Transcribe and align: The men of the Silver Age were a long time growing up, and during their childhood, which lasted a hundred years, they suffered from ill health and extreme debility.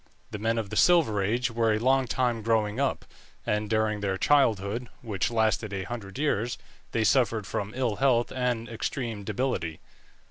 The 0.31 0.39
men 0.39 0.57
of 0.57 0.71
the 0.71 0.75
Silver 0.75 1.21
Age 1.21 1.51
were 1.51 1.73
a 1.73 1.77
long 1.77 2.07
time 2.07 2.41
growing 2.41 2.79
up, 2.79 3.05
and 3.45 3.69
during 3.69 3.99
their 3.99 4.17
childhood, 4.17 4.87
which 5.03 5.29
lasted 5.29 5.73
a 5.73 5.83
hundred 5.83 6.17
years, 6.17 6.57
they 6.91 7.03
suffered 7.03 7.45
from 7.45 7.73
ill 7.75 7.97
health 7.97 8.31
and 8.31 8.67
extreme 8.67 9.23
debility. 9.23 9.79